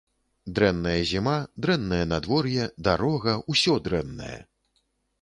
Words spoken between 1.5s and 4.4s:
дрэннае надвор'е, дарога, усё дрэннае!